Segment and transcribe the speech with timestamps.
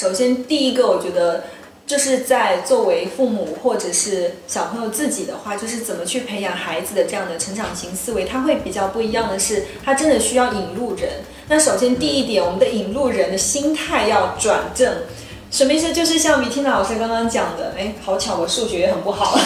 [0.00, 1.44] 首先，第一个，我觉得
[1.86, 11.10] 就是在作为父母或者是小朋友自己的话，就是怎么去培养孩子的这样的成长型思维，他会比较不一样的是，他真的需要引路人。
[11.48, 14.90] 那首先第一点，我们的引路人的心态要转正。
[15.50, 15.92] 什么意思？
[15.92, 19.38] 就是像米缇娜老师刚刚讲的，哎，好巧，我数学也很不好。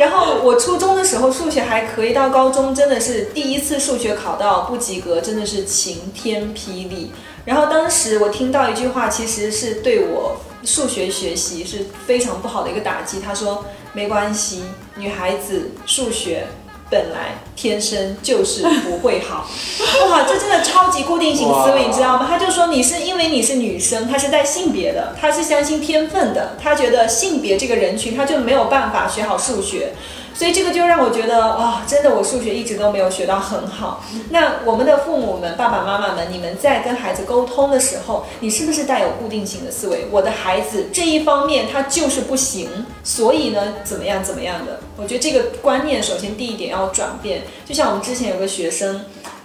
[0.00, 7.12] 然后我初中的时候数学还可以，到高中真的是第一次数学考到不及格，真的是晴天霹雳。
[7.44, 13.20] 然后当时我听到一句话，其实是对我数学学习是非常不好的一个打击。
[13.20, 14.62] 他说：“没关系，
[14.96, 16.46] 女孩子数学。”
[16.90, 19.48] 本来天生就是不会好，
[20.10, 22.26] 哇，这真的超级固定型思维，你知道吗？
[22.28, 29.92] 他就说你是因为你是女生，他是带性别的，他是相信天分的，他觉得性别这个人群他就没有办法学好数学。
[30.40, 34.02] 所以这个就让我觉得啊，真的我数学一直都没有学到很好。
[34.30, 40.06] 那我们的父母们、爸爸妈妈们，你们在跟孩子沟通的时候，你是不是带有固定型的思维？
[40.10, 44.80] 我的孩子这一方面他就是不行，所以呢，怎么样怎么样的？
[44.96, 47.42] 我觉得这个观念首先第一点要转变。
[47.66, 49.04] 就像我们之前有个学生。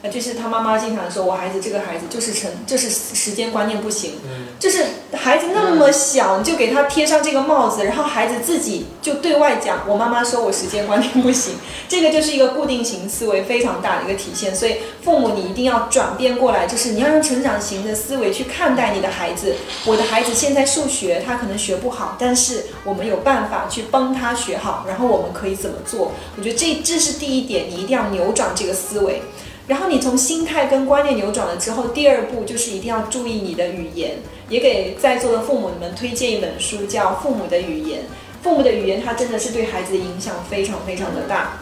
[0.09, 4.13] 就是他妈妈经常说，我孩子这个孩子就是成，就是时间观念不行，
[4.59, 11.55] 就是孩子那么小，你就给他贴上这个帽子，然后孩子自己就对外讲，我妈妈说我时间观念不行，
[11.87, 14.55] 这个就是一个固定型思维非常大的一个体现。
[14.55, 19.55] 所以父母你一定要转变过来，就是你要用成长型的思维去看待你的孩子。
[19.85, 26.11] 我的孩子现在数学他可能学不好，但是我们有办法去帮他学好，然后我们可以怎么做？
[26.37, 29.21] 我觉得这这是第一点，你一定要扭转这个思维。
[29.67, 34.17] 然后你从心态跟观念扭转了之后，第二步就是一定要注意你的语言。
[34.47, 38.01] 也给在座的父母们推荐一本书，叫《父母的语言》。
[38.43, 41.53] 父母的语言，它真的是对孩子的影响非常非常的大。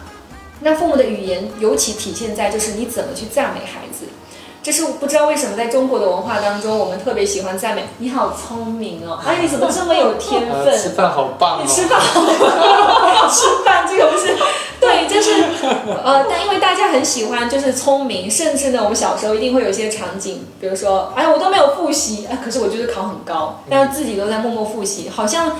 [0.59, 4.05] 那父母的语言尤其体现在就是你怎么去赞美孩子。
[4.61, 10.71] 这是不知道为什么在中国的文化当中，我们特别喜欢赞美你好聪明哦，哎你怎么这么有天分？
[10.79, 11.61] 吃饭好棒！
[11.61, 11.99] 你吃饭
[15.23, 15.65] 就是
[16.03, 25.55] 呃，但因为大家很喜欢就是聪明，甚至呢，我们小时候一定会有一些场景，比如说哎我都没有复习，哎可是我就是考很高，但是自己都在默默复习，好像。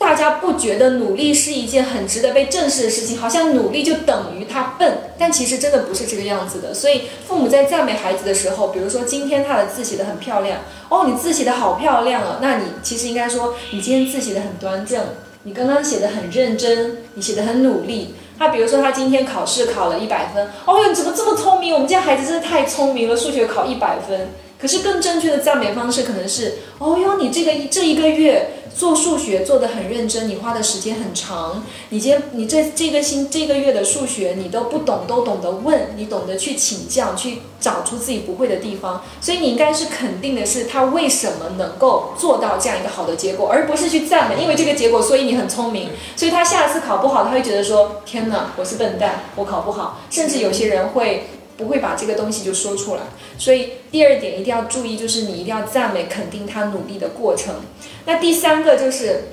[0.00, 6.72] 大家不觉得努力是一件很值得被正视的事情，好像努力就等于他笨，但其实真的不是这个样子的。
[6.72, 15.02] 所以父母在赞美孩子的时候，比如说今天他的字写的很漂亮，哦，你字写的好漂亮啊，那你其实应该说你今天字写的很端正，
[15.44, 18.14] 你刚刚写的很认真，你写的很努力。
[18.38, 21.74] 他比如说他今天考试考了一百分，哦哟，你怎么这么聪明？
[21.74, 24.28] 我们家孩子真的太聪明了，数学考一百分。
[24.60, 28.50] 可是更正确的赞美方式可能是，哦哟，你这个这一个月。
[28.78, 31.64] 做数学做得很认真，你花的时间很长。
[31.88, 39.02] 你今天你这这个星这个月的数学你都不懂，都懂得问，你懂得去请教，去找出自己不会的地方。
[39.20, 45.88] 所以你应该是肯定的是他为什么能够做到这样一个好的结果，而不是去赞美，因为这个结果所以你很聪明。
[46.14, 50.00] 所以他下次考不好，他会觉得说天哪，我是笨蛋，我考不好。
[50.08, 51.30] 甚至有些人会。
[51.58, 53.02] 不会把这个东西就说出来，
[53.36, 57.56] 所以第二点一定要注意，就是你一定要赞美肯定他努力的过程。
[58.06, 59.24] 那第三个就是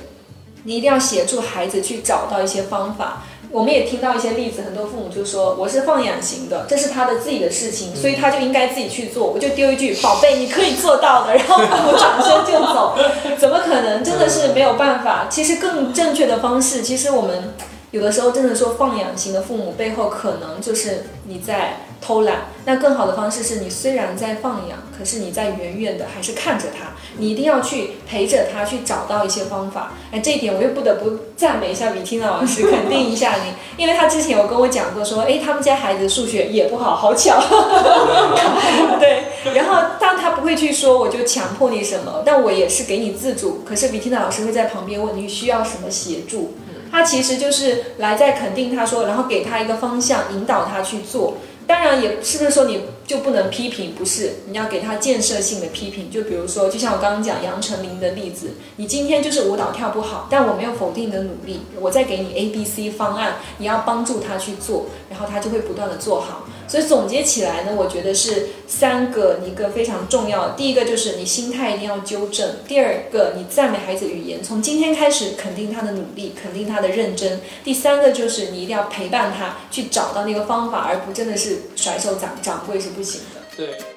[0.64, 3.24] 你一定要协助孩子去找到一些方法。
[3.52, 9.28] 我们也听到一些例子，很多父母就说我是放养型的，这是他的自己的事情，所以他就应该自己去做。
[9.28, 12.98] 我就丢一句宝贝，你可以做到的，然后父母转身就走，
[13.38, 14.04] 怎么可能？
[14.04, 15.28] 真的是没有办法。
[15.30, 17.54] 其实更正确的方式，其实我们
[17.96, 21.78] 有的时候真的说放养型的父母背后可能就是你在。
[22.02, 29.94] 偷懒，那更好的方式是你虽然在放养，可是你在远远的还是看着他，你一定要去陪着他，去找到一些方法。
[30.12, 37.42] 哎，这一点我又不得不赞美一下米缇娜老师，肯定一下你，因为他之前有跟我讲过，说哎，他们家孩子数学也不好，好巧。
[39.00, 39.24] 对，
[39.56, 43.64] 然后当他不会去说，我就强迫你什么，但我也是给你自主。
[43.66, 46.54] 可是米缇娜老师会在旁边问你需要什么协助，
[46.96, 51.36] 他其实就是来在肯定他说，然后给他一个方向，引导他去做。
[51.68, 53.94] 当然，也是不是说你就不能批评？
[53.94, 56.10] 不是，你要给他建设性的批评。
[56.10, 66.46] 就比如说，就像我刚刚讲杨丞琳的例子，你今天就是舞蹈跳不好，但我没有否定你的努力，我再给你 A、B、C 方案，你要帮助他去做，然后他就会不断的做好。
[66.68, 70.50] 所以总结起来呢，我觉得是三个一个非常重要。
[70.52, 83.42] 第一个就是你心态一定要纠正；第二个，你赞美孩子语言，从今天开始肯定他的努力，肯定他的认真；第三个就是你一定要陪伴他去找到那个方法，而不真的是甩手掌掌柜是不行的。
[83.56, 83.95] 对。